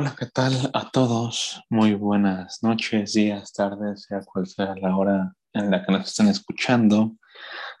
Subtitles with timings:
[0.00, 1.62] Hola, ¿qué tal a todos?
[1.68, 6.28] Muy buenas noches, días, tardes, sea cual sea la hora en la que nos estén
[6.28, 7.16] escuchando.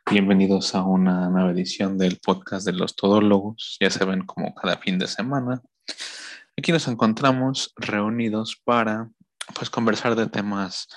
[0.04, 3.78] Bienvenidos a una nueva edición del podcast de los todólogos.
[3.80, 5.62] Ya se ven como cada fin de semana.
[6.58, 9.08] Aquí nos encontramos reunidos para
[9.54, 10.88] pues conversar de temas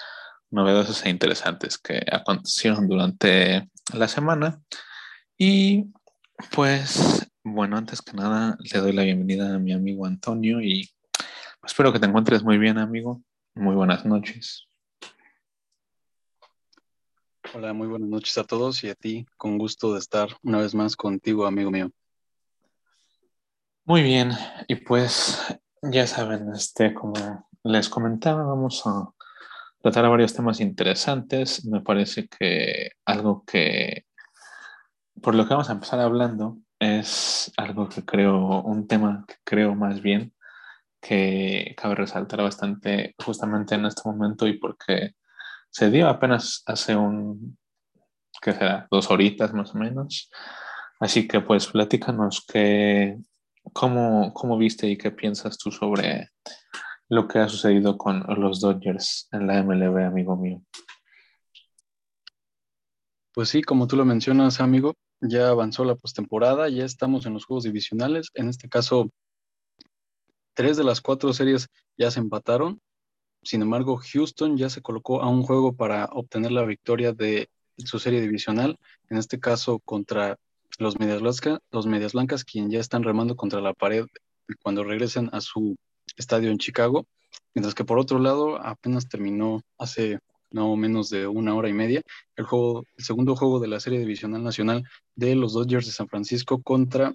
[0.51, 4.61] novedosos e interesantes que acontecieron durante la semana.
[5.37, 5.85] Y
[6.51, 10.89] pues bueno, antes que nada le doy la bienvenida a mi amigo Antonio y
[11.63, 13.21] espero que te encuentres muy bien, amigo.
[13.55, 14.67] Muy buenas noches.
[17.53, 20.73] Hola, muy buenas noches a todos y a ti, con gusto de estar una vez
[20.73, 21.91] más contigo, amigo mío.
[23.85, 24.31] Muy bien,
[24.67, 25.39] y pues
[25.81, 29.09] ya saben, este, como les comentaba, vamos a
[29.81, 31.65] tratar varios temas interesantes.
[31.65, 34.05] Me parece que algo que,
[35.21, 39.75] por lo que vamos a empezar hablando, es algo que creo, un tema que creo
[39.75, 40.33] más bien
[41.03, 45.15] que cabe resaltar bastante justamente en este momento y porque
[45.69, 47.57] se dio apenas hace un,
[48.41, 48.87] ¿qué será?
[48.89, 50.31] Dos horitas más o menos.
[51.01, 53.17] Así que pues platícanos que,
[53.73, 56.29] cómo, cómo viste y qué piensas tú sobre
[57.09, 60.61] lo que ha sucedido con los Dodgers en la MLB, amigo mío.
[63.33, 67.45] Pues sí, como tú lo mencionas, amigo, ya avanzó la postemporada, ya estamos en los
[67.45, 68.29] juegos divisionales.
[68.35, 69.09] En este caso,
[70.53, 71.67] tres de las cuatro series
[71.97, 72.81] ya se empataron.
[73.43, 77.99] Sin embargo, Houston ya se colocó a un juego para obtener la victoria de su
[77.99, 78.77] serie divisional,
[79.09, 80.37] en este caso contra
[80.79, 84.05] los Medias Blancas, los Medias Blancas, quien ya están remando contra la pared
[84.61, 85.75] cuando regresen a su
[86.17, 87.05] estadio en Chicago,
[87.53, 90.19] mientras que por otro lado apenas terminó hace
[90.51, 92.01] no menos de una hora y media,
[92.35, 94.83] el, juego, el segundo juego de la serie divisional nacional
[95.15, 97.13] de los Dodgers de San Francisco contra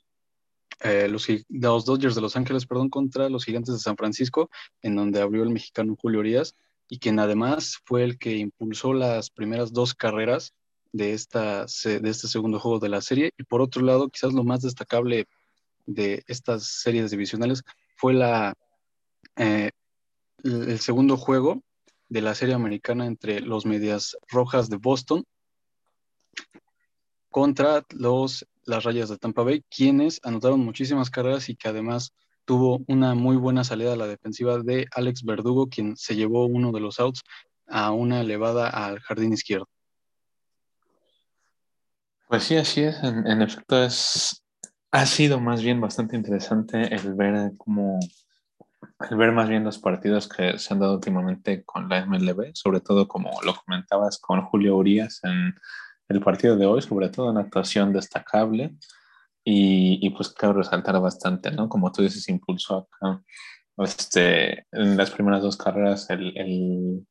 [0.81, 4.51] eh, los, Dodgers de Los Ángeles, perdón, contra los Gigantes de San Francisco,
[4.83, 6.55] en donde abrió el mexicano Julio Urias,
[6.89, 10.55] y quien además fue el que impulsó las primeras dos carreras
[10.93, 13.33] de, esta, de este segundo juego de la serie.
[13.37, 15.27] Y por otro lado, quizás lo más destacable
[15.87, 17.63] de estas series divisionales
[17.97, 18.55] fue la,
[19.37, 19.71] eh,
[20.45, 21.63] el segundo juego
[22.09, 25.25] de la serie americana entre los Medias Rojas de Boston
[27.31, 32.13] contra los, las Rayas de Tampa Bay, quienes anotaron muchísimas carreras y que además
[32.45, 36.73] tuvo una muy buena salida a la defensiva de Alex Verdugo, quien se llevó uno
[36.73, 37.23] de los outs
[37.67, 39.69] a una elevada al jardín izquierdo.
[42.29, 43.03] Pues sí, así es.
[43.03, 44.43] En, en efecto, es,
[44.91, 47.99] ha sido más bien bastante interesante el ver cómo
[49.11, 52.81] el ver más bien los partidos que se han dado últimamente con la MLB, sobre
[52.81, 55.55] todo como lo comentabas con Julio Urias en
[56.09, 58.75] el partido de hoy, sobre todo una actuación destacable
[59.45, 61.69] y, y pues cabe resaltar bastante, ¿no?
[61.69, 63.23] Como tú dices, impulsó acá
[63.79, 67.07] este, en las primeras dos carreras el, el,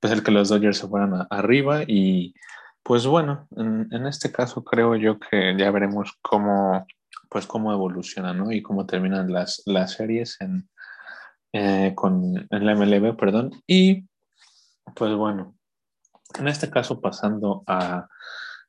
[0.00, 2.34] pues el que los Dodgers se fueran arriba y
[2.82, 6.86] pues bueno, en, en, este caso creo yo que ya veremos cómo
[7.28, 8.50] pues cómo evoluciona, ¿no?
[8.50, 10.68] Y cómo terminan las, las series en,
[11.52, 13.52] eh, con en la MLB, perdón.
[13.66, 14.08] Y
[14.96, 15.54] pues bueno,
[16.38, 18.06] en este caso pasando a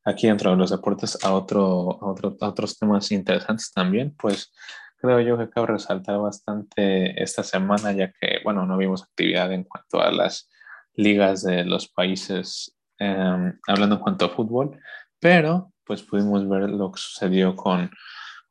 [0.03, 4.51] aquí dentro de los deportes a, otro, a, otro, a otros temas interesantes también, pues
[4.97, 9.63] creo yo que cabe resaltar bastante esta semana, ya que, bueno, no vimos actividad en
[9.63, 10.49] cuanto a las
[10.93, 14.79] ligas de los países, eh, hablando en cuanto a fútbol,
[15.19, 17.91] pero pues pudimos ver lo que sucedió con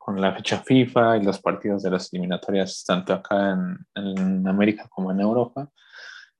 [0.03, 4.87] con la fecha FIFA y los partidos de las eliminatorias, tanto acá en, en, América
[4.89, 5.69] como en Europa.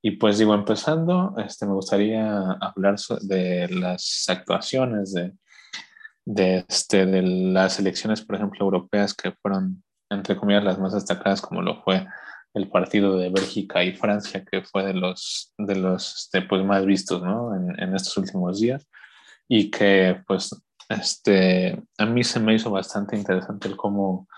[0.02, 5.34] Y pues digo, empezando, este, me gustaría hablar de las actuaciones de,
[6.26, 11.42] de, este, de las elecciones, por ejemplo, europeas que fueron, entre comillas, las más destacadas,
[11.42, 12.08] como lo fue
[12.54, 16.86] el partido de Bélgica y Francia, que fue de los, de los este, pues, más
[16.86, 17.56] vistos ¿no?
[17.56, 18.88] en, en estos últimos días
[19.48, 20.50] y que pues
[20.88, 24.30] este, a mí se me hizo bastante interesante el cómo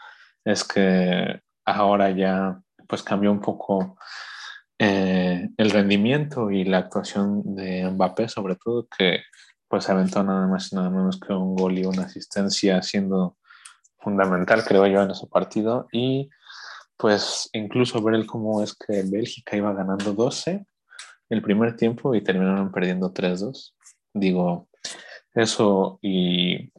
[0.44, 3.96] es que ahora ya pues cambió un poco
[4.86, 9.22] eh, el rendimiento y la actuación de Mbappé, sobre todo que
[9.70, 13.38] pues aventó nada más y nada menos que un gol y una asistencia siendo
[14.00, 15.88] fundamental, creo yo, en ese partido.
[15.94, 16.30] Y
[16.98, 20.66] pues incluso ver el cómo es que Bélgica iba ganando 12
[21.30, 23.74] el primer tiempo y terminaron perdiendo 3-2.
[24.14, 24.68] Digo,
[25.34, 26.74] eso y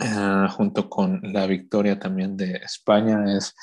[0.00, 3.54] uh, junto con la victoria también de España es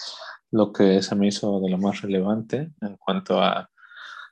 [0.51, 3.69] lo que se me hizo de lo más relevante en cuanto a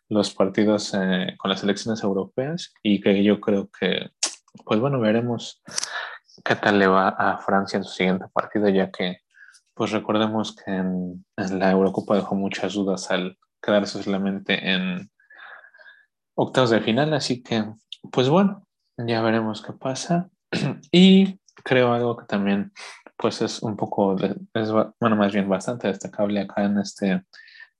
[0.10, 4.12] los partidos eh, con las elecciones europeas y que yo creo que,
[4.64, 5.62] pues bueno, veremos
[6.44, 9.20] qué tal le va a Francia en su siguiente partido, ya que
[9.74, 15.10] pues recordemos que en, la Eurocopa dejó muchas dudas al quedarse solamente en
[16.36, 17.66] octavos de final, así que
[18.12, 18.66] pues bueno,
[18.98, 20.30] ya veremos qué pasa.
[20.92, 22.72] y creo algo que también
[23.18, 24.16] pues es un poco,
[24.54, 27.24] es, bueno, más bien bastante destacable acá en este,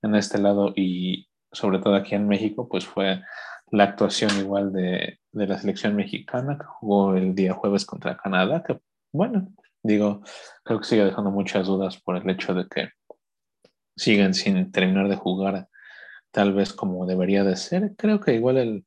[0.02, 3.22] en este lado y sobre todo aquí en México, pues fue
[3.72, 8.64] la actuación igual de, de la selección mexicana que jugó el día jueves contra Canadá,
[8.64, 8.80] que
[9.12, 9.48] bueno,
[9.84, 10.22] digo,
[10.64, 12.90] creo que sigue dejando muchas dudas por el hecho de que
[13.96, 15.70] siguen sin terminar de jugar
[16.32, 17.96] tal vez como debería de ser.
[17.98, 18.86] Creo que igual el...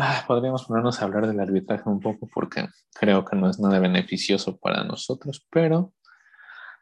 [0.00, 3.80] Ah, podríamos ponernos a hablar del arbitraje un poco porque creo que no es nada
[3.80, 5.92] beneficioso para nosotros, pero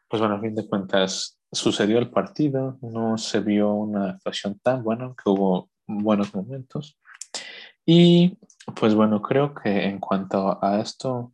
[0.07, 4.83] pues bueno, a fin de cuentas sucedió el partido, no se vio una actuación tan
[4.83, 6.99] buena, que hubo buenos momentos.
[7.87, 8.37] Y
[8.79, 11.33] pues bueno, creo que en cuanto a esto,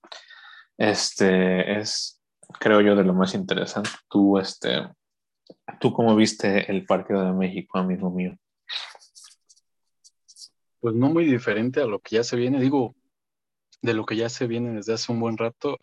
[0.77, 2.21] este es,
[2.62, 3.89] creo yo, de lo más interesante.
[4.07, 4.88] Tú, este,
[5.81, 8.38] ¿tú cómo viste el partido de México, amigo mío?
[10.83, 12.94] Pues no muy diferente a lo que ya se viene, digo,
[13.81, 15.77] de lo que ya se viene desde hace un buen rato,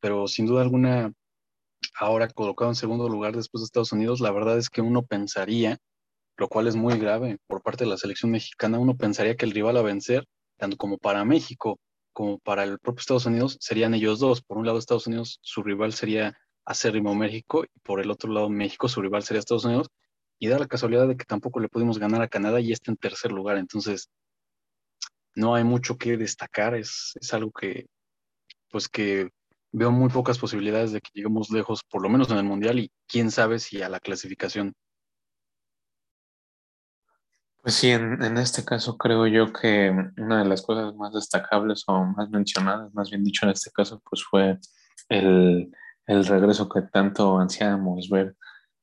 [0.00, 1.12] pero sin duda alguna,
[1.98, 5.78] ahora colocado en segundo lugar después de Estados Unidos, la verdad es que uno pensaría,
[6.36, 9.50] lo cual es muy grave por parte de la selección mexicana, uno pensaría que el
[9.50, 10.24] rival a vencer,
[10.56, 11.80] tanto como para México
[12.12, 14.42] como para el propio Estados Unidos, serían ellos dos.
[14.42, 18.48] Por un lado, Estados Unidos, su rival sería acérrimo México, y por el otro lado,
[18.50, 19.88] México, su rival sería Estados Unidos.
[20.38, 22.96] Y da la casualidad de que tampoco le pudimos ganar a Canadá y está en
[22.98, 23.58] tercer lugar.
[23.58, 24.08] Entonces,
[25.34, 26.74] no hay mucho que destacar.
[26.74, 27.86] Es, es algo que,
[28.70, 29.30] pues que
[29.72, 32.90] veo muy pocas posibilidades de que lleguemos lejos, por lo menos en el Mundial, y
[33.06, 34.74] quién sabe si a la clasificación.
[37.62, 42.04] Pues sí, en, este caso creo yo que una de las cosas más destacables o
[42.04, 44.58] más mencionadas, más bien dicho en este caso, pues fue
[45.08, 45.70] el,
[46.06, 48.36] regreso que tanto ansiábamos ver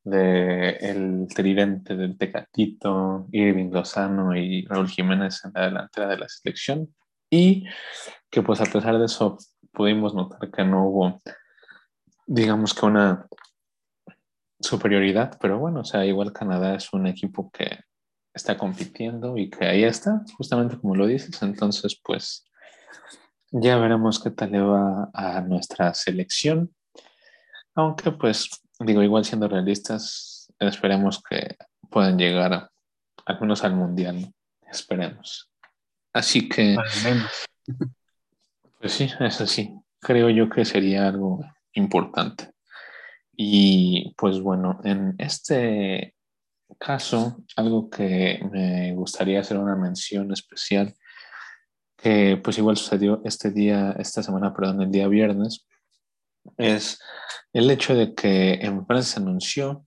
[0.06, 6.30] de el tridente del Tecatito, Irving Lozano y Raúl Jiménez en la delantera de la
[6.30, 6.96] selección
[7.30, 7.66] y
[8.30, 9.38] que pues a pesar de eso
[9.74, 11.22] pudimos notar que no hubo
[12.28, 13.28] digamos que una
[14.60, 17.80] superioridad, pero bueno, o sea, igual Canadá es un equipo que
[18.34, 21.42] está compitiendo y que ahí está, justamente como lo dices.
[21.42, 22.46] Entonces, pues
[23.52, 26.74] ya veremos qué tal le va a nuestra selección.
[27.76, 28.50] Aunque, pues,
[28.80, 31.56] digo, igual siendo realistas, esperemos que
[31.90, 32.72] puedan llegar a,
[33.26, 34.34] al menos al mundial.
[34.70, 35.50] Esperemos.
[36.14, 36.76] Así que.
[38.78, 39.74] Pues sí, eso sí.
[40.00, 41.44] Creo yo que sería algo
[41.74, 42.52] importante.
[43.36, 46.14] Y pues bueno, en este
[46.78, 50.94] caso, algo que me gustaría hacer una mención especial,
[51.98, 55.66] que pues igual sucedió este día, esta semana, perdón, el día viernes,
[56.58, 57.00] es
[57.54, 59.86] el hecho de que en Francia anunció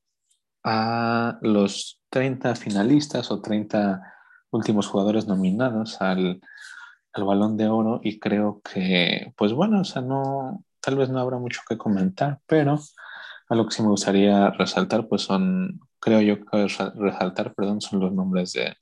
[0.65, 4.03] a los 30 finalistas o 30
[4.51, 6.41] últimos jugadores nominados al,
[7.13, 11.21] al balón de oro y creo que, pues bueno, o sea, no, tal vez no
[11.21, 12.79] habrá mucho que comentar, pero
[13.49, 18.01] a lo que sí me gustaría resaltar, pues son creo yo que resaltar, perdón, son
[18.01, 18.77] los nombres de,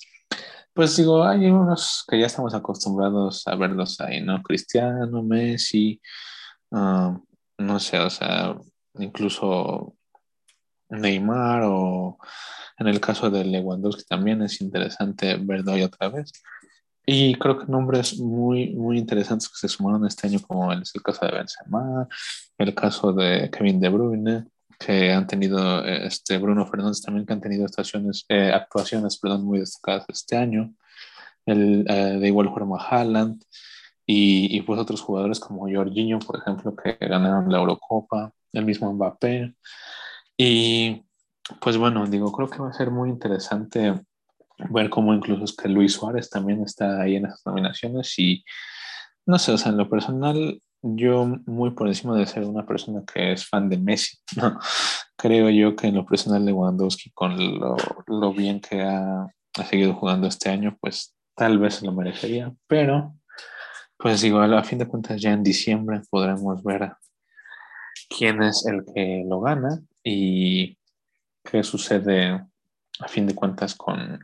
[0.75, 4.43] pues digo, hay unos que ya estamos acostumbrados a verlos ahí, ¿no?
[4.43, 6.00] Cristiano, Messi,
[6.73, 7.19] ah,
[7.59, 8.57] no sé, o sea,
[8.95, 9.97] incluso
[10.89, 12.19] Neymar o
[12.79, 16.33] en el caso de Lewandowski también es interesante verlo hoy otra vez.
[17.07, 21.03] Y creo que nombres muy, muy interesantes que se sumaron este año, como es el
[21.03, 22.09] caso de Benzema,
[22.59, 24.47] el caso de Kevin De Bruyne,
[24.79, 29.61] que han tenido este Bruno Fernández también que han tenido actuaciones, eh, actuaciones perdón, muy
[29.61, 30.75] destacadas este año,
[31.47, 33.43] el, eh, de igual forma Haaland
[34.07, 38.93] y, y, pues otros jugadores como Jorginho, por ejemplo, que ganaron la Eurocopa, el mismo
[38.93, 39.55] Mbappé.
[40.37, 41.03] Y
[41.61, 43.95] pues bueno, digo, creo que va a ser muy interesante
[44.71, 48.45] ver cómo incluso es que Luis Suárez también está ahí en esas nominaciones y
[49.27, 53.03] no sé, o sea, en lo personal yo muy por encima de ser una persona
[53.13, 54.59] que es fan de Messi, ¿no?
[55.17, 59.65] creo yo que en lo personal de Lewandowski, con lo, lo bien que ha, ha,
[59.65, 63.15] seguido jugando este año, pues tal vez se lo merecería, pero
[63.99, 66.93] pues igual a fin de cuentas ya en diciembre podremos ver
[68.09, 70.79] quién es el que lo gana y
[71.43, 72.45] qué sucede
[72.99, 74.21] a fin de cuentas con,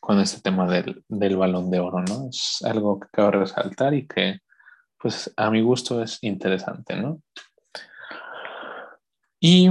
[0.00, 2.28] con este tema del, del balón de oro, ¿no?
[2.28, 4.40] Es algo que cabe resaltar y que
[4.98, 7.20] pues a mi gusto es interesante, ¿no?
[9.40, 9.70] Y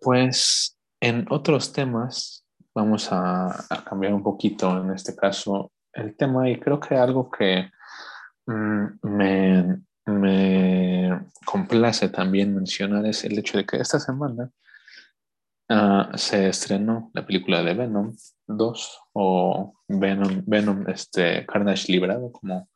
[0.00, 6.58] pues en otros temas vamos a, cambiar un poquito, en este caso, el tema y
[6.58, 7.70] creo que algo que
[8.46, 14.50] me, me complace también mencionar es el hecho de que esta semana
[15.68, 18.14] ah, se estrenó la película de Venom
[18.46, 22.68] 2 o Venom, Venom este, Carnage Librado, como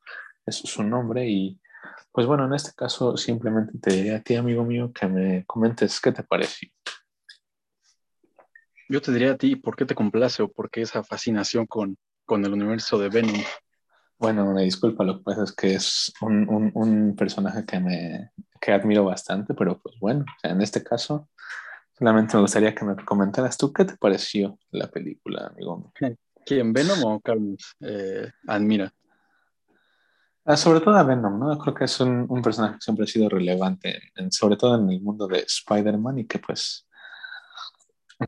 [0.46, 1.28] es su nombre.
[1.28, 1.60] Y
[2.12, 6.00] pues bueno, en este caso simplemente te diría a ti, amigo mío, que me comentes
[6.00, 6.70] qué te pareció.
[8.88, 11.98] Yo te diría a ti, ¿por qué te complace o por qué esa fascinación con,
[12.24, 13.42] con el universo de Venom?
[14.18, 18.72] Bueno, me disculpa, lo que pasa es que es un, un, personaje que me que
[18.72, 21.28] admiro bastante, pero pues bueno, en este caso,
[21.96, 25.92] solamente me gustaría que me comentaras tú qué te pareció la película, amigo.
[26.44, 28.92] ¿Quién, Venom o Carlos eh, admira?
[30.44, 31.56] Ah, sobre todo a Venom, ¿no?
[31.58, 35.00] Creo que es un, un personaje que siempre ha sido relevante, sobre todo en el
[35.00, 36.88] mundo de Spider-Man y que pues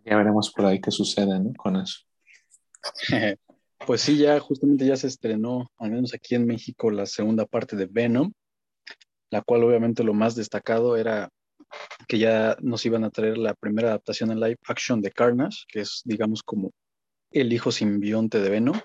[0.04, 1.52] ya veremos por ahí qué sucede ¿no?
[1.54, 1.98] con eso.
[3.86, 7.76] Pues sí, ya justamente ya se estrenó, al menos aquí en México, la segunda parte
[7.76, 8.32] de Venom,
[9.30, 11.30] la cual obviamente lo más destacado era
[12.06, 15.80] que ya nos iban a traer la primera adaptación en live action de Carnage, que
[15.80, 16.72] es, digamos, como
[17.30, 18.78] el hijo simbionte de Venom,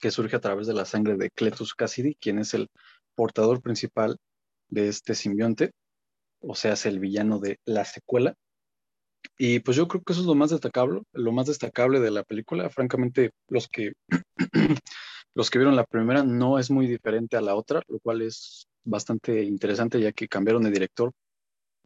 [0.00, 2.68] que surge a través de la sangre de Cletus Cassidy, quien es el
[3.14, 4.16] portador principal
[4.68, 5.72] de este simbionte,
[6.40, 8.34] o sea, es el villano de la secuela.
[9.38, 12.24] Y pues yo creo que eso es lo más destacable, lo más destacable de la
[12.24, 12.68] película.
[12.70, 13.92] Francamente, los que,
[15.34, 18.68] los que vieron la primera no es muy diferente a la otra, lo cual es
[18.84, 21.12] bastante interesante ya que cambiaron de director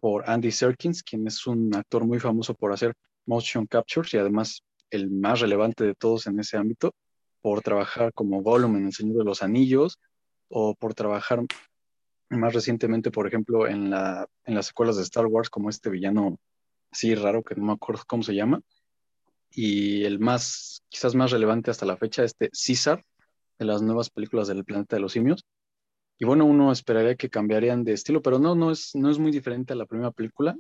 [0.00, 2.95] por Andy Serkins, quien es un actor muy famoso por hacer
[3.26, 6.95] motion captures y además el más relevante de todos en ese ámbito,
[7.41, 9.99] por trabajar como Gollum en El Señor de los Anillos
[10.49, 11.41] o por trabajar
[12.31, 16.38] más recientemente, por ejemplo, en, la, en las secuelas de Star Wars como este villano
[16.95, 18.61] sí raro que no me acuerdo cómo se llama.
[19.51, 23.05] Y el más, quizás más relevante hasta la fecha, este César,
[23.59, 25.45] de las nuevas películas del planeta de los simios.
[26.19, 29.33] Y bueno, uno esperaría que cambiarían de estilo, pero no, no es, no es muy
[29.33, 30.57] diferente a la primera película.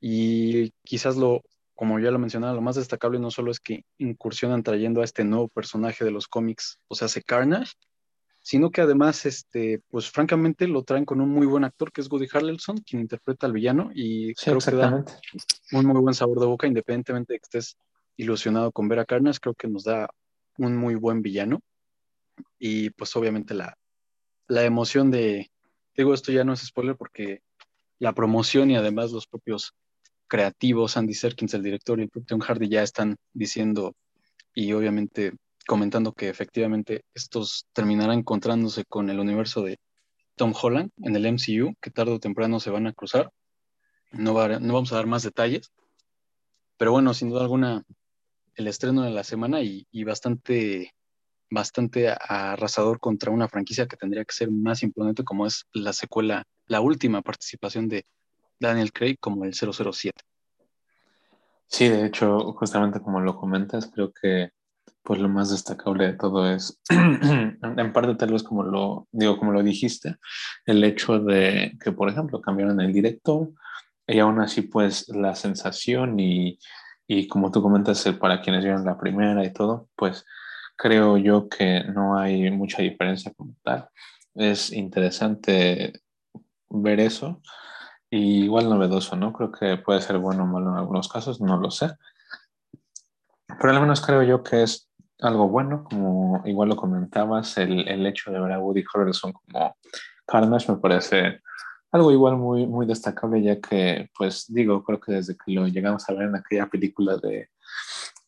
[0.00, 1.42] Y quizás lo,
[1.74, 5.24] como ya lo mencionaba, lo más destacable no solo es que incursionan trayendo a este
[5.24, 7.72] nuevo personaje de los cómics, o sea, se Carnage,
[8.42, 12.10] sino que además, este, pues francamente lo traen con un muy buen actor que es
[12.10, 15.04] Woody Harrelson, quien interpreta al villano y creo que da
[15.72, 17.76] un muy buen sabor de boca, independientemente de que estés
[18.16, 20.08] ilusionado con ver a Carnage, creo que nos da
[20.58, 21.60] un muy buen villano.
[22.58, 23.78] Y pues obviamente la,
[24.48, 25.50] la emoción de,
[25.96, 27.42] digo esto ya no es spoiler porque
[27.98, 29.74] la promoción y además los propios
[30.26, 33.94] creativos, Andy Serkins, el director y el propio Tom Hardy ya están diciendo
[34.54, 35.32] y obviamente
[35.64, 39.78] comentando que efectivamente estos terminarán encontrándose con el universo de
[40.36, 43.30] Tom Holland en el MCU, que tarde o temprano se van a cruzar.
[44.12, 45.72] No, no vamos a dar más detalles,
[46.76, 47.84] pero bueno, sin duda alguna,
[48.54, 50.92] el estreno de la semana y, bastante,
[51.50, 56.44] bastante arrasador contra una franquicia que tendría que ser más imponente como es la secuela,
[56.66, 58.04] la última participación de
[58.58, 60.12] Daniel Craig como el 007.
[61.66, 64.50] Sí, de hecho, justamente como lo comentas, creo que
[65.02, 69.52] pues lo más destacable de todo es, en parte tal vez como lo digo, como
[69.52, 70.16] lo dijiste,
[70.66, 73.50] el hecho de que, por ejemplo, cambiaron el director
[74.06, 76.58] y aún así pues la sensación y,
[77.06, 80.24] y como tú comentas, para quienes vieron la primera y todo, pues
[80.76, 83.88] creo yo que no hay mucha diferencia como tal.
[84.34, 86.00] Es interesante
[86.68, 87.42] ver eso
[88.10, 89.32] y igual novedoso, ¿no?
[89.32, 91.90] Creo que puede ser bueno o malo en algunos casos, no lo sé.
[93.46, 94.88] Pero al menos creo yo que es
[95.22, 99.76] algo bueno, como igual lo comentabas, el, el hecho de ver a Woody Harrelson como
[100.26, 101.40] Carnage me parece
[101.92, 106.08] algo igual muy, muy destacable, ya que, pues digo, creo que desde que lo llegamos
[106.08, 107.50] a ver en aquella película de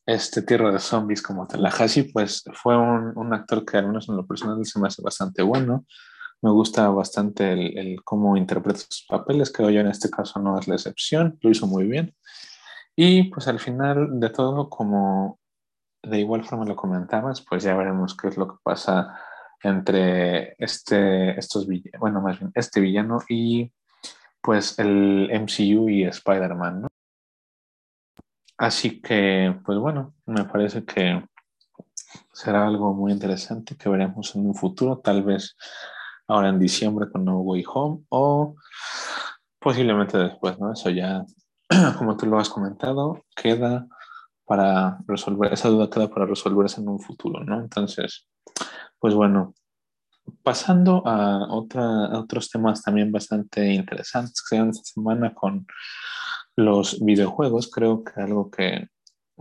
[0.06, 4.16] este Tierra de Zombies como Tallahassee, pues fue un, un, actor que al menos en
[4.16, 5.86] lo personal se me hace bastante bueno.
[6.42, 10.58] Me gusta bastante el, el cómo interpreta sus papeles, creo yo en este caso no
[10.58, 12.14] es la excepción, lo hizo muy bien.
[12.94, 15.38] Y pues al final de todo, como
[16.06, 19.18] de igual forma lo comentabas, pues ya veremos qué es lo que pasa
[19.62, 21.66] entre este, estos
[21.99, 23.73] bueno, más bien este villano y
[24.42, 26.88] pues el MCU y Spider-Man, ¿no?
[28.58, 31.25] Así que, pues bueno, me parece que
[32.32, 35.56] será algo muy interesante que veremos en un futuro, tal vez
[36.28, 38.54] ahora en diciembre con No Way Home o
[39.58, 40.73] posiblemente después, ¿no?
[40.73, 41.25] Eso ya,
[41.99, 43.87] como tú lo has comentado, queda
[44.46, 47.60] para resolver, esa duda queda para resolverse en un futuro, ¿no?
[47.60, 48.28] Entonces,
[48.98, 49.54] pues bueno,
[50.42, 55.66] pasando a, otra, otros temas también bastante interesantes que se esta semana con
[56.56, 58.88] los videojuegos, creo que algo que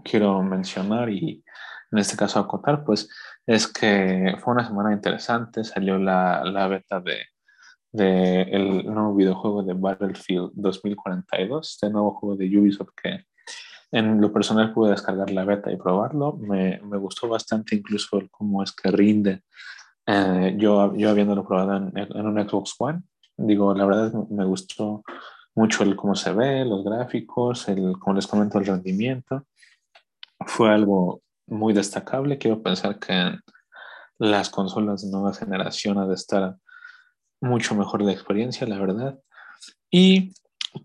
[0.03, 1.43] quiero mencionar y
[1.91, 3.07] en este caso acotar, pues
[3.45, 7.19] es que fue una semana interesante, salió la, la beta de,
[7.91, 13.25] del nuevo videojuego de Battlefield 2042, este nuevo juego de Ubisoft que
[13.93, 16.33] en lo personal pude descargar la beta y probarlo.
[16.33, 19.43] Me, me gustó bastante incluso cómo es que rinde.
[20.07, 23.03] Eh, yo, yo habiéndolo probado en, en, un Xbox One,
[23.37, 25.03] digo, la verdad me gustó
[25.53, 29.45] mucho el cómo se ve, los gráficos, el, como les comento, el rendimiento.
[30.47, 32.39] Fue algo muy destacable.
[32.39, 33.37] Quiero pensar que
[34.17, 36.57] las consolas de nueva generación ha de estar
[37.39, 39.19] mucho mejor la experiencia, la verdad.
[39.91, 40.33] Y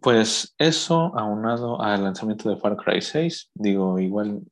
[0.00, 4.42] pues eso, aunado al lanzamiento de Far Cry 6, digo, igual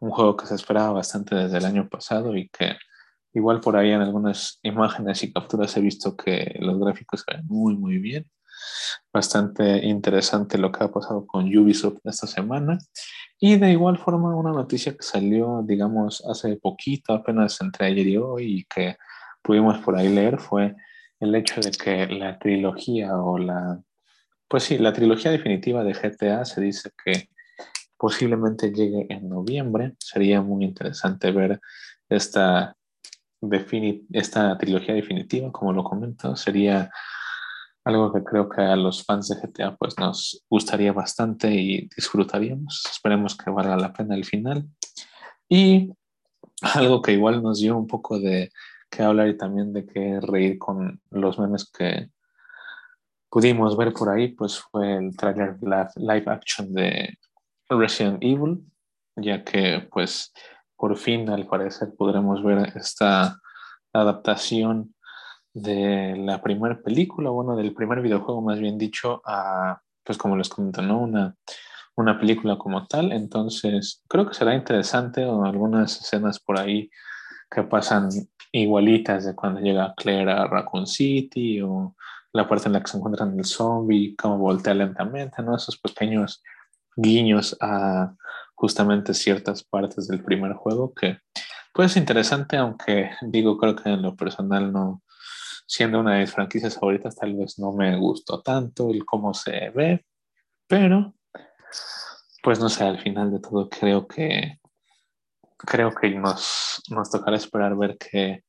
[0.00, 2.76] un juego que se esperaba bastante desde el año pasado y que
[3.34, 7.76] igual por ahí en algunas imágenes y capturas he visto que los gráficos se muy,
[7.76, 8.28] muy bien.
[9.12, 12.78] Bastante interesante lo que ha pasado con Ubisoft esta semana.
[13.38, 18.16] Y de igual forma, una noticia que salió, digamos, hace poquito, apenas entre ayer y
[18.16, 18.96] hoy, y que
[19.42, 20.74] pudimos por ahí leer, fue
[21.20, 23.80] el hecho de que la trilogía o la,
[24.52, 27.30] pues sí, la trilogía definitiva de GTA se dice que
[27.96, 29.94] posiblemente llegue en noviembre.
[29.98, 31.58] Sería muy interesante ver
[32.06, 32.76] esta,
[34.10, 36.36] esta trilogía definitiva, como lo comento.
[36.36, 36.90] Sería
[37.82, 42.82] algo que creo que a los fans de GTA pues nos gustaría bastante y disfrutaríamos.
[42.90, 44.68] Esperemos que valga la pena el final.
[45.48, 45.94] Y
[46.74, 48.50] algo que igual nos dio un poco de
[48.90, 52.10] que hablar y también de que reír con los memes que
[53.32, 55.56] pudimos ver por ahí, pues fue el trailer
[55.96, 57.16] live action de
[57.66, 58.62] Resident Evil,
[59.16, 60.34] ya que pues
[60.76, 63.40] por fin al parecer podremos ver esta
[63.90, 64.94] adaptación
[65.54, 70.50] de la primera película, bueno, del primer videojuego más bien dicho, a, pues como les
[70.50, 71.00] comento, ¿no?
[71.00, 71.34] Una,
[71.96, 76.90] una película como tal, entonces creo que será interesante o algunas escenas por ahí
[77.50, 78.10] que pasan
[78.52, 81.96] igualitas de cuando llega Claire a Raccoon City o
[82.32, 85.56] la parte en la que se encuentran el zombie, cómo voltea lentamente, ¿no?
[85.56, 86.42] Esos pequeños
[86.96, 88.14] guiños a
[88.54, 91.18] justamente ciertas partes del primer juego que
[91.74, 95.02] pues interesante, aunque digo, creo que en lo personal no,
[95.66, 99.70] siendo una de mis franquicias favoritas, tal vez no me gustó tanto el cómo se
[99.70, 100.04] ve,
[100.66, 101.14] pero
[102.42, 104.58] pues no sé, al final de todo creo que
[105.56, 108.44] creo que nos, nos tocará esperar ver qué,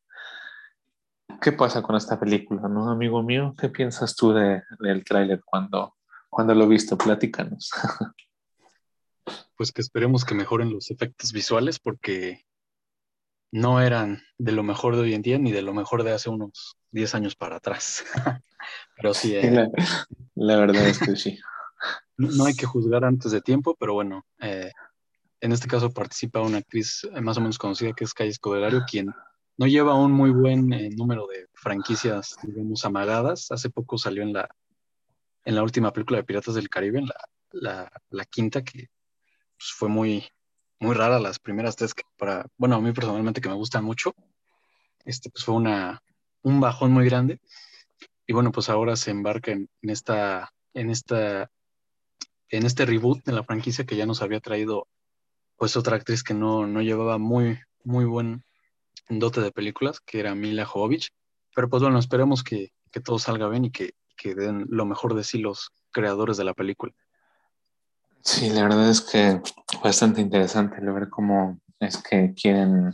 [1.41, 3.53] qué pasa con esta película, ¿no, amigo mío?
[3.57, 5.95] ¿Qué piensas tú de, del tráiler cuando,
[6.29, 6.95] cuando lo viste?
[6.95, 7.71] Platícanos.
[9.55, 12.43] Pues que esperemos que mejoren los efectos visuales porque
[13.51, 16.29] no eran de lo mejor de hoy en día ni de lo mejor de hace
[16.29, 18.03] unos 10 años para atrás.
[18.97, 19.35] pero sí.
[19.35, 19.69] Eh,
[20.35, 21.39] la, verdad es que sí.
[22.17, 24.71] No hay que juzgar antes de tiempo, pero bueno, eh,
[25.39, 28.85] en este caso participa una actriz eh, más o menos conocida que es Calle Escodelario,
[28.89, 29.13] quien
[29.57, 33.51] no lleva un muy buen eh, número de franquicias, digamos, amagadas.
[33.51, 34.49] Hace poco salió en la,
[35.45, 37.07] en la última película de Piratas del Caribe, en
[37.51, 38.89] la, la, quinta, que
[39.57, 40.25] pues, fue muy,
[40.79, 44.13] muy rara las primeras tres, que para, bueno, a mí personalmente que me gustan mucho,
[45.05, 46.01] este, pues fue una,
[46.41, 47.39] un bajón muy grande.
[48.25, 51.51] Y bueno, pues ahora se embarca en, en esta, en esta,
[52.49, 54.87] en este reboot de la franquicia que ya nos había traído
[55.57, 58.43] pues otra actriz que no, no llevaba muy, muy buen
[59.09, 61.09] dote de películas, que era Mila Jovovich.
[61.55, 65.15] Pero pues bueno, esperemos que, que todo salga bien y que, que, den lo mejor
[65.15, 66.93] de sí los creadores de la película.
[68.21, 69.41] Sí, la verdad es que
[69.83, 72.93] bastante interesante ver cómo es que quieren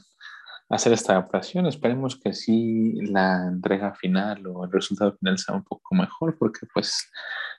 [0.69, 1.65] hacer esta adaptación.
[1.65, 6.65] Esperemos que sí la entrega final o el resultado final sea un poco mejor, porque
[6.73, 7.09] pues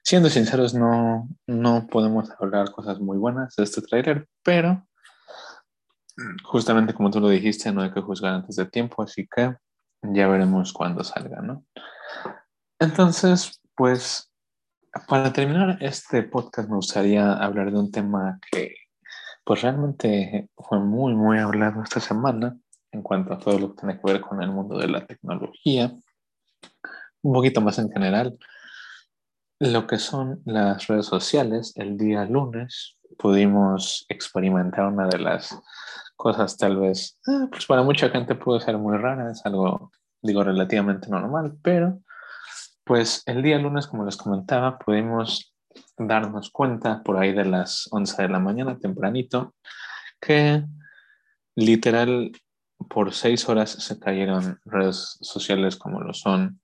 [0.03, 4.87] siendo sinceros no, no podemos hablar cosas muy buenas de este trailer, pero
[6.45, 9.57] justamente como tú lo dijiste, no hay que juzgar antes de tiempo, así que
[10.03, 11.65] ya veremos cuándo salga, ¿no?
[12.79, 14.31] Entonces, pues,
[15.07, 18.75] para terminar este podcast me gustaría hablar de un tema que,
[19.45, 22.57] pues, realmente fue muy, muy hablado esta semana
[22.93, 25.93] en cuanto a todo lo que tiene que ver con el mundo de la tecnología,
[27.23, 28.39] un poquito más en general,
[29.61, 31.73] lo que son las redes sociales.
[31.77, 35.57] El día lunes pudimos experimentar una de las
[36.17, 40.43] cosas tal vez, eh, pues para mucha gente puede ser muy rara, es algo, digo,
[40.43, 42.01] relativamente normal, pero
[42.85, 45.55] pues el día lunes, como les comentaba, pudimos
[45.97, 49.55] darnos cuenta por ahí de las 11 de la mañana, tempranito,
[50.21, 50.65] que
[51.55, 52.33] literal
[52.89, 56.61] por seis horas se cayeron redes sociales como lo son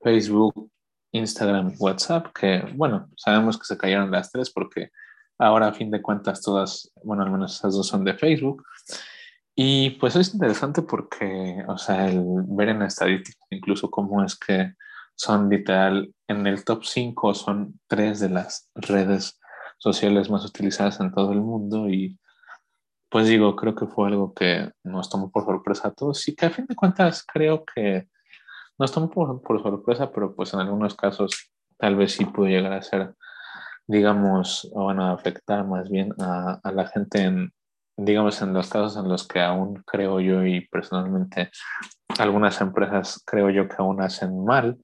[0.00, 0.70] Facebook,
[1.12, 4.90] Instagram, WhatsApp, que bueno, sabemos que se cayeron las tres porque
[5.38, 8.64] Ahora, a fin de cuentas, todas, bueno, al menos esas dos son de Facebook.
[9.54, 14.74] Y pues es interesante porque, o sea, el ver en estadística incluso cómo es que
[15.16, 19.40] son literal en el top 5, son tres de las redes
[19.78, 22.18] sociales más utilizadas en todo el mundo y
[23.08, 26.46] pues digo, creo que fue algo que nos tomó por sorpresa a todos y que
[26.46, 28.08] a fin de cuentas creo que
[28.78, 32.72] nos tomó por, por sorpresa, pero pues en algunos casos tal vez sí pudo llegar
[32.72, 33.14] a ser,
[33.88, 37.52] digamos, o bueno, afectar más bien a, a la gente en,
[37.96, 41.50] digamos, en los casos en los que aún creo yo y personalmente
[42.18, 44.78] algunas empresas creo yo que aún hacen mal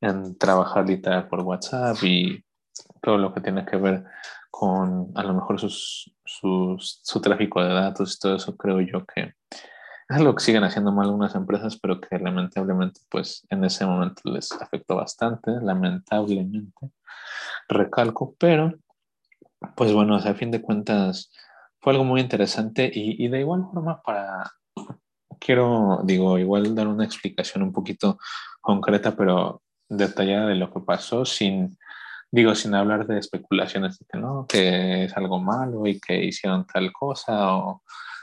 [0.00, 2.44] en trabajar literal por WhatsApp y
[3.02, 4.04] todo lo que tiene que ver
[4.50, 9.04] con a lo mejor sus, sus, su tráfico de datos y todo eso, creo yo
[9.04, 9.34] que
[10.08, 14.22] es lo que siguen haciendo mal algunas empresas, pero que lamentablemente pues en ese momento
[14.24, 16.90] les afectó bastante, lamentablemente,
[17.68, 18.74] recalco, pero
[19.76, 21.32] pues bueno, a fin de cuentas
[21.80, 24.50] fue algo muy interesante y, y de igual forma para,
[25.38, 28.18] quiero, digo, igual dar una explicación un poquito
[28.60, 31.78] concreta, pero detallada de lo que pasó sin,
[32.30, 36.66] digo, sin hablar de especulaciones de que no, que es algo malo y que hicieron
[36.66, 37.82] tal cosa o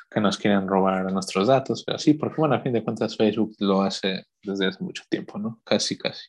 [0.10, 3.56] que nos quieren robar nuestros datos, pero sí, porque bueno, a fin de cuentas Facebook
[3.60, 5.60] lo hace desde hace mucho tiempo, ¿no?
[5.64, 6.28] Casi, casi.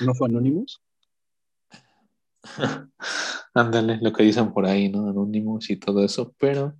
[0.00, 0.83] ¿No fue Anonymous?
[3.54, 5.08] Ándale, lo que dicen por ahí, ¿no?
[5.08, 6.74] Anonymous y todo eso, pero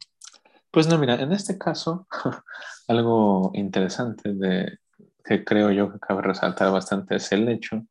[0.71, 2.09] pues no, mira, en este caso,
[2.89, 4.79] algo interesante de
[5.25, 7.87] que creo yo que cabe resaltar bastante es el hecho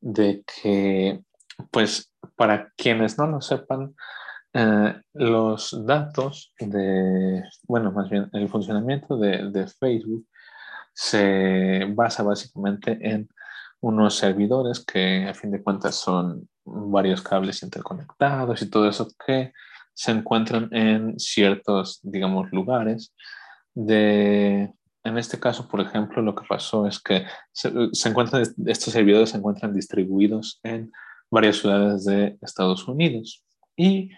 [0.00, 1.22] de que,
[1.70, 3.94] pues, para quienes no lo sepan,
[4.54, 10.26] eh, los datos de, bueno, más bien el funcionamiento de, de Facebook
[10.94, 13.28] se basa básicamente en
[13.80, 19.52] unos servidores que a fin de cuentas son varios cables interconectados y todo eso que
[19.92, 23.14] se encuentran en ciertos, digamos, lugares
[23.74, 24.72] de,
[25.04, 29.30] en este caso, por ejemplo, lo que pasó es que se, se, encuentran, estos servidores
[29.30, 30.90] se encuentran distribuidos en
[31.30, 33.44] varias ciudades de Estados Unidos.
[33.76, 34.10] Y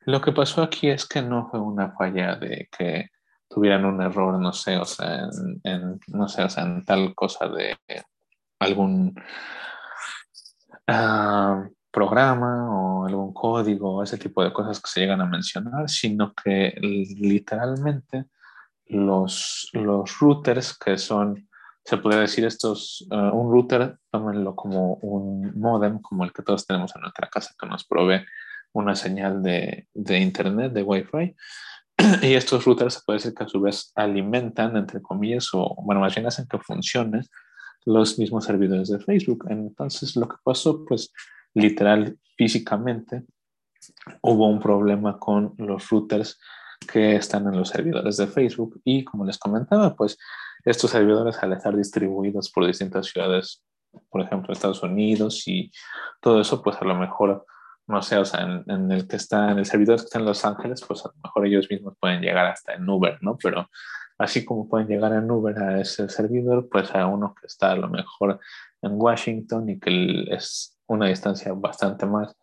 [0.00, 3.10] lo que pasó aquí es que no fue una falla de que
[3.48, 7.14] tuvieran un error, no sé, o sea, en, en no sé, o sea, en tal
[7.14, 7.76] cosa de
[8.58, 9.14] algún
[10.88, 16.32] uh, programa o algún código, ese tipo de cosas que se llegan a mencionar, sino
[16.32, 18.26] que literalmente
[18.86, 21.48] los, los routers que son,
[21.84, 26.66] se puede decir estos, uh, un router, tómenlo como un modem, como el que todos
[26.66, 28.24] tenemos en nuestra casa, que nos provee
[28.72, 31.34] una señal de, de internet, de Wi-Fi.
[32.22, 36.00] Y estos routers se puede decir que a su vez alimentan, entre comillas, o bueno,
[36.00, 37.24] más bien hacen que funcionen
[37.84, 39.46] los mismos servidores de Facebook.
[39.48, 41.12] Entonces, lo que pasó, pues,
[41.58, 43.24] literal, físicamente,
[44.22, 46.38] hubo un problema con los routers
[46.90, 50.18] que están en los servidores de Facebook y como les comentaba, pues
[50.64, 53.64] estos servidores al estar distribuidos por distintas ciudades,
[54.10, 55.70] por ejemplo Estados Unidos y
[56.20, 57.44] todo eso, pues a lo mejor,
[57.86, 60.24] no sé, o sea, en, en, el que está, en el servidor que está en
[60.24, 63.36] Los Ángeles, pues a lo mejor ellos mismos pueden llegar hasta en Uber, ¿no?
[63.42, 63.68] Pero
[64.18, 67.76] así como pueden llegar en Uber a ese servidor, pues a uno que está a
[67.76, 68.40] lo mejor
[68.82, 72.36] en Washington y que es una distancia bastante más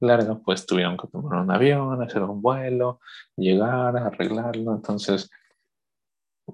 [0.00, 3.00] larga, pues tuvieron que tomar un avión, hacer un vuelo,
[3.36, 4.74] llegar, arreglarlo.
[4.74, 5.30] Entonces,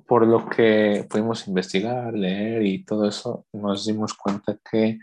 [0.06, 4.98] por lo que pudimos investigar, leer y todo eso, nos dimos cuenta que,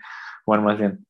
[0.46, 1.06] bueno, más bien,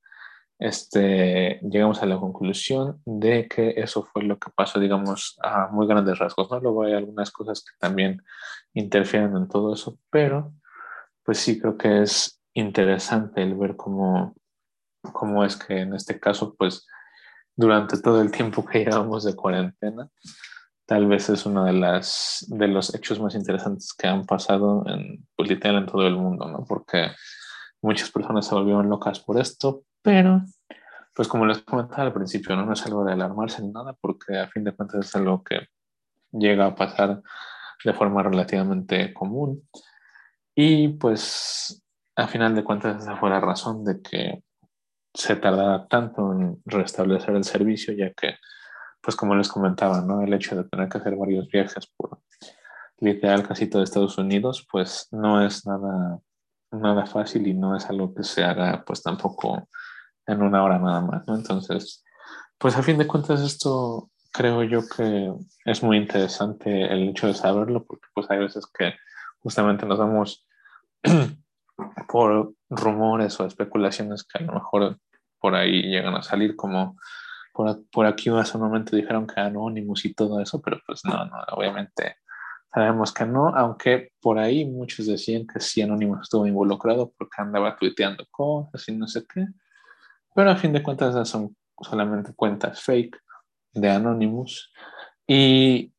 [0.57, 5.87] este, llegamos a la conclusión de que eso fue lo que pasó, digamos, a muy
[5.87, 6.59] grandes rasgos, ¿no?
[6.59, 8.21] Luego hay algunas cosas que también
[8.73, 10.53] interfieren en todo eso, pero
[11.23, 14.35] pues sí creo que es interesante el ver cómo,
[15.11, 16.87] cómo es que en este caso, pues
[17.55, 20.09] durante todo el tiempo que llevamos de cuarentena,
[20.85, 25.25] tal vez es uno de, las, de los hechos más interesantes que han pasado en,
[25.35, 26.63] pues, literal en todo el mundo, ¿no?
[26.63, 27.11] Porque
[27.81, 30.43] muchas personas se volvieron locas por esto, pero
[31.15, 32.65] pues como les comentaba al principio, ¿no?
[32.65, 35.67] no es algo de alarmarse ni nada, porque a fin de cuentas es algo que
[36.31, 37.21] llega a pasar
[37.83, 39.67] de forma relativamente común.
[40.53, 41.83] Y pues
[42.15, 44.43] a final de cuentas esa fue la razón de que
[45.15, 48.35] se tardara tanto en restablecer el servicio, ya que,
[49.01, 50.21] pues como les comentaba, ¿no?
[50.21, 52.19] El hecho de tener que hacer varios viajes por
[52.99, 56.19] literal casi todo Estados Unidos, pues no es nada,
[56.71, 59.67] nada fácil y no es algo que se haga pues tampoco
[60.27, 61.23] en una hora nada más.
[61.27, 62.03] Entonces,
[62.57, 65.33] pues a fin de cuentas esto creo yo que
[65.65, 68.93] es muy interesante el hecho de saberlo, porque pues hay veces que
[69.39, 70.45] justamente nos damos
[72.07, 74.97] por rumores o especulaciones que a lo mejor
[75.45, 76.97] por ahí llegan a salir, como
[77.53, 81.23] por, por aquí hace un momento dijeron que Anonymous y todo eso, pero pues no,
[81.23, 82.15] no, obviamente
[82.73, 87.75] sabemos que no, aunque por ahí muchos decían que sí Anonymous estuvo involucrado porque andaba
[87.75, 89.45] tuiteando cosas y no sé qué,
[90.33, 93.15] pero a fin de cuentas son solamente cuentas fake
[93.71, 94.73] de Anonymous
[95.27, 95.93] y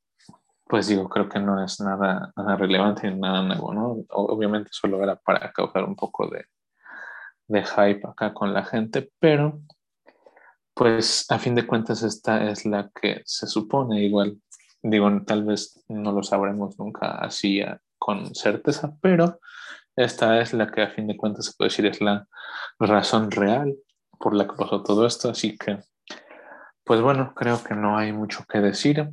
[0.69, 3.99] pues digo, creo que no es nada, nada relevante ni nada nuevo, ¿no?
[4.09, 6.47] Obviamente solo era para causar un poco de,
[7.49, 9.61] de hype acá con la gente, pero
[10.75, 14.39] pues a fin de cuentas esta es la que se supone igual,
[14.83, 17.63] digo, tal vez no lo sabremos nunca así
[17.99, 19.41] con certeza, pero
[19.97, 22.29] esta es la que a fin de cuentas se puede decir es la
[22.79, 23.75] razón real
[24.19, 25.79] por la que pasó todo esto, así que,
[26.85, 29.11] pues bueno, creo que no hay mucho que decir.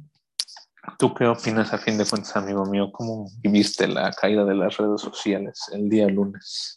[0.99, 2.91] ¿Tú qué opinas a fin de cuentas, amigo mío?
[2.91, 6.75] ¿Cómo viviste la caída de las redes sociales el día lunes?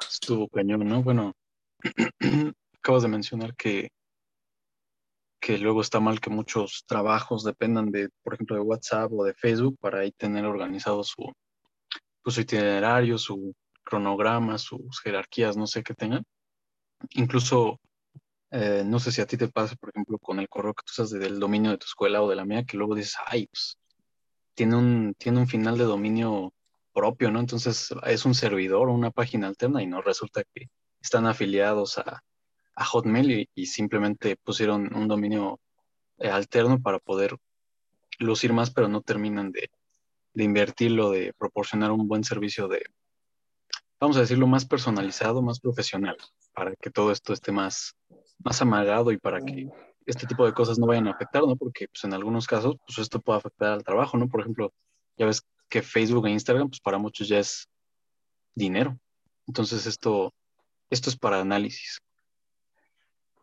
[0.00, 1.02] Estuvo cañón, ¿no?
[1.02, 1.34] Bueno,
[2.74, 3.90] acabas de mencionar que,
[5.40, 9.34] que luego está mal que muchos trabajos dependan de, por ejemplo, de WhatsApp o de
[9.34, 11.32] Facebook para ahí tener organizado su,
[12.22, 16.24] pues, su itinerario, su cronograma, sus jerarquías, no sé qué tengan.
[17.10, 17.80] Incluso,
[18.50, 20.92] eh, no sé si a ti te pasa, por ejemplo, con el correo que tú
[21.02, 23.78] usas del dominio de tu escuela o de la mía, que luego dices, ay, pues,
[24.54, 26.52] tiene un, tiene un final de dominio
[26.98, 27.38] propio, ¿no?
[27.38, 30.68] Entonces es un servidor o una página alterna y no resulta que
[31.00, 32.24] están afiliados a,
[32.74, 35.60] a Hotmail y, simplemente pusieron un dominio
[36.18, 37.36] eh, alterno para poder
[38.18, 39.70] lucir más, pero no terminan de,
[40.34, 42.82] de invertirlo, de proporcionar un buen servicio de,
[44.00, 46.16] vamos a decirlo, más personalizado, más profesional,
[46.52, 47.94] para que todo esto esté más,
[48.38, 49.68] más amagado y para que
[50.04, 51.54] este tipo de cosas no vayan a afectar, ¿no?
[51.54, 54.26] Porque pues, en algunos casos, pues esto puede afectar al trabajo, ¿no?
[54.28, 54.72] Por ejemplo,
[55.16, 57.68] ya ves que Facebook e Instagram, pues para muchos ya es
[58.54, 58.98] dinero.
[59.46, 60.32] Entonces esto,
[60.90, 62.00] esto es para análisis.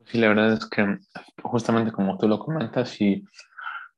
[0.06, 1.00] Sí, la verdad es que
[1.42, 3.26] justamente como tú lo comentas y,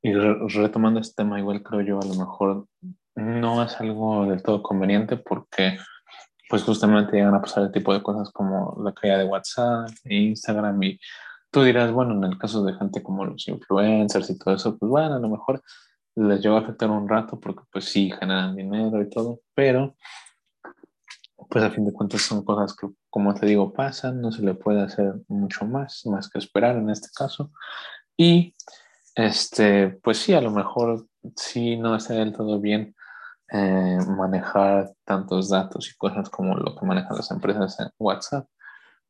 [0.01, 2.67] retomando este tema, igual creo yo a lo mejor
[3.15, 5.77] no es algo del todo conveniente porque
[6.49, 10.15] pues justamente llegan a pasar el tipo de cosas como la caída de WhatsApp, e
[10.15, 10.99] Instagram y
[11.51, 14.89] tú dirás, bueno, en el caso de gente como los influencers y todo eso, pues
[14.89, 15.61] bueno, a lo mejor
[16.17, 19.95] les llegó a afectar un rato porque pues sí generan dinero y todo, pero
[21.49, 24.55] pues a fin de cuentas son cosas que, como te digo, pasan, no se le
[24.55, 27.51] puede hacer mucho más, más que esperar en este caso.
[28.17, 28.55] Y,
[29.15, 32.95] este, pues sí, a lo mejor sí no está del todo bien
[33.51, 38.47] eh, manejar tantos datos y cosas como lo que manejan las empresas en WhatsApp,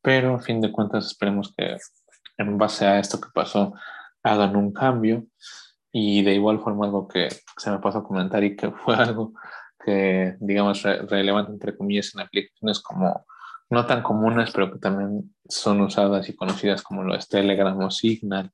[0.02, 1.78] pero a fin de cuentas esperemos que
[2.38, 3.74] en base a esto que pasó
[4.22, 5.26] hagan un cambio
[6.00, 9.34] y de igual forma algo que se me pasó a comentar y que fue algo
[9.84, 13.26] que, digamos, relevante, entre comillas, en aplicaciones como
[13.72, 17.90] no tan comunes, pero que también son usadas y conocidas como lo es Telegram o
[17.90, 18.52] Signal,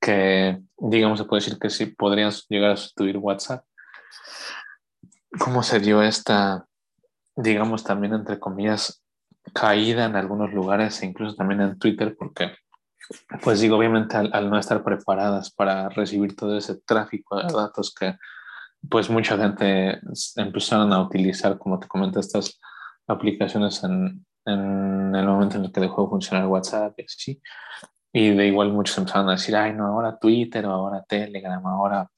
[0.00, 3.64] que, digamos, se puede decir que sí podrían llegar a sustituir WhatsApp.
[5.38, 6.66] ¿Cómo se dio esta,
[7.36, 9.04] digamos, también, entre comillas,
[9.52, 12.16] caída en algunos lugares e incluso también en Twitter?
[12.18, 12.52] Porque,
[13.42, 17.94] pues digo, obviamente al, al no estar preparadas para recibir todo ese tráfico de datos
[17.94, 18.16] que
[18.88, 20.00] pues mucha gente
[20.36, 22.60] empezaron a utilizar, como te comenté, estas
[23.06, 27.42] aplicaciones en, en, el momento en el que dejó de funcionar WhatsApp y así.
[28.12, 32.08] Y de igual muchos empezaron a decir, ay, no, ahora Twitter o ahora Telegram, ahora...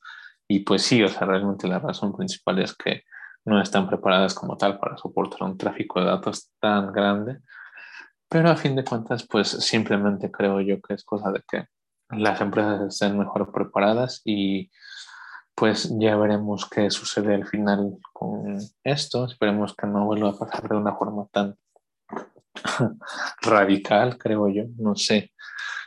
[0.49, 3.05] Y pues sí, o sea, realmente la razón principal es que
[3.45, 7.39] no están preparadas como tal para soportar un tráfico de datos tan grande.
[8.35, 11.69] Pero a fin de cuentas, pues simplemente creo yo que es cosa de que
[12.09, 14.73] las empresas estén mejor preparadas y
[15.55, 19.27] pues ya veremos qué sucede al final con esto.
[19.27, 21.57] Esperemos que no vuelva a pasar de una forma tan
[23.43, 24.65] radical, creo yo.
[24.79, 25.31] No sé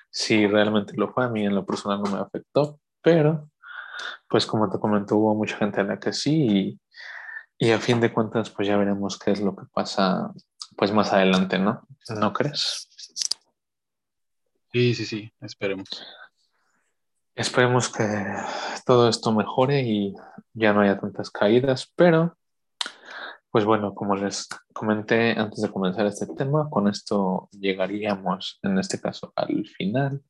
[0.10, 1.26] si realmente lo fue.
[1.26, 3.50] A mí en lo personal no me afectó, pero
[4.30, 6.80] pues como te comentó, hubo mucha gente en la que sí
[7.60, 10.32] y, y a fin de cuentas pues ya veremos qué es lo que pasa
[10.78, 11.86] pues más adelante, ¿no?
[12.10, 12.88] ¿No crees?
[14.72, 15.90] Sí, sí, sí, esperemos.
[17.36, 18.06] Esperemos que
[18.86, 20.16] todo esto mejore y
[20.54, 22.38] ya no haya tantas caídas, pero
[23.50, 29.02] pues bueno, como les comenté antes de comenzar este tema, con esto llegaríamos en este
[29.02, 30.22] caso al final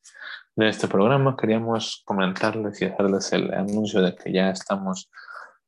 [0.56, 1.36] de este programa.
[1.36, 5.10] Queríamos comentarles y hacerles el anuncio de que ya estamos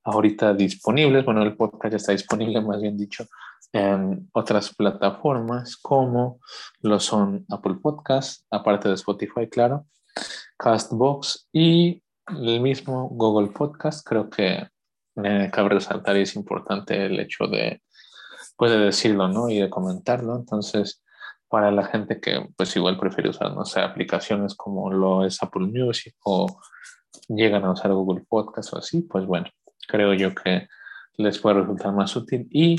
[0.04, 3.26] ahorita disponibles, bueno, el podcast ya está disponible, más bien dicho,
[3.72, 6.40] en otras plataformas como
[6.82, 9.86] lo son Apple Podcasts, aparte de Spotify, claro,
[10.58, 14.08] Castbox y el mismo Google Podcast.
[14.08, 14.68] Creo que
[15.16, 17.82] me cabe resaltar y es importante el hecho de,
[18.58, 19.50] puede decirlo, ¿no?
[19.50, 20.36] Y de comentarlo.
[20.36, 21.04] Entonces,
[21.48, 25.68] para la gente que pues igual prefiere usar, no sé, aplicaciones como lo es Apple
[25.68, 26.62] Music o
[27.28, 29.48] llegan a usar Google Podcast o así, pues bueno,
[29.88, 30.68] creo yo que
[31.18, 32.48] les puede resultar más útil.
[32.52, 32.78] Y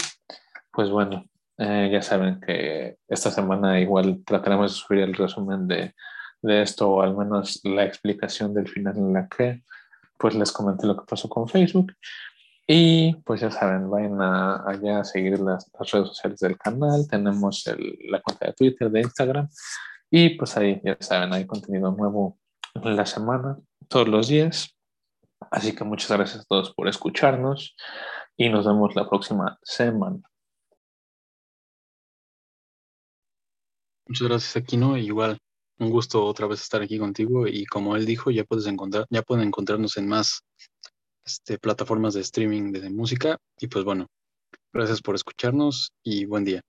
[0.73, 1.25] pues bueno,
[1.59, 5.95] eh, ya saben que esta semana igual trataremos de subir el resumen de,
[6.43, 9.63] de, esto o al menos la explicación del final en la que
[10.19, 11.93] pues les comenté lo que pasó con Facebook.
[12.67, 17.09] Y pues ya saben, vayan a, allá a seguir las, las, redes sociales del canal.
[17.09, 19.49] Tenemos el, la cuenta de Twitter, de Instagram.
[20.11, 22.39] Y pues ahí, ya saben, hay contenido nuevo
[22.75, 24.77] en la semana, todos los días.
[25.51, 27.75] Así que muchas gracias a todos por escucharnos
[28.37, 30.30] y nos vemos la próxima semana.
[34.11, 34.97] Muchas gracias, Aquino.
[34.97, 35.39] Igual,
[35.79, 37.47] un gusto otra vez estar aquí contigo.
[37.47, 40.41] Y como él dijo, ya puedes encontrar, ya pueden encontrarnos en más
[41.25, 43.39] este, plataformas de streaming de música.
[43.61, 44.09] Y pues bueno,
[44.73, 46.61] gracias por escucharnos y buen día.